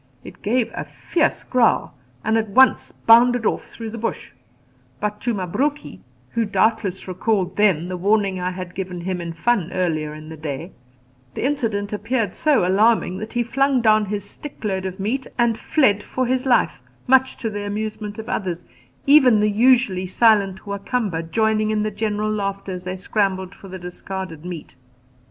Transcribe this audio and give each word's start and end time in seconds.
It 0.23 0.41
gave 0.41 0.71
a 0.73 0.83
fierce 0.83 1.43
growl 1.43 1.93
and 2.23 2.35
at 2.35 2.49
once 2.49 2.91
bounded 2.91 3.45
off 3.45 3.65
through 3.67 3.91
the 3.91 3.99
bush; 3.99 4.31
but 4.99 5.21
to 5.21 5.31
Mabruki 5.31 6.01
who 6.31 6.43
doubtless 6.43 7.07
recalled 7.07 7.55
then 7.55 7.87
the 7.87 7.97
warning 7.97 8.39
I 8.39 8.49
had 8.49 8.73
given 8.73 8.99
him 9.01 9.21
in 9.21 9.31
fun 9.31 9.71
earlier 9.71 10.15
in 10.15 10.27
the 10.27 10.37
day 10.37 10.71
the 11.35 11.45
incident 11.45 11.93
appeared 11.93 12.33
so 12.33 12.67
alarming 12.67 13.19
that 13.19 13.33
he 13.33 13.43
flung 13.43 13.79
down 13.79 14.05
his 14.07 14.27
stick 14.27 14.63
load 14.63 14.87
of 14.87 14.99
meat 14.99 15.27
and 15.37 15.55
fled 15.55 16.01
for 16.01 16.25
his 16.25 16.47
life, 16.47 16.81
much 17.05 17.37
to 17.37 17.51
the 17.51 17.63
amusement 17.63 18.17
of 18.17 18.25
the 18.25 18.33
others, 18.33 18.65
even 19.05 19.39
the 19.39 19.51
usually 19.51 20.07
silent 20.07 20.65
Wa 20.65 20.79
Kamba 20.79 21.21
joining 21.21 21.69
in 21.69 21.83
the 21.83 21.91
general 21.91 22.31
laughter 22.31 22.71
as 22.71 22.83
they 22.83 22.95
scrambled 22.95 23.53
for 23.53 23.67
the 23.67 23.77
discarded 23.77 24.45
meat. 24.45 24.75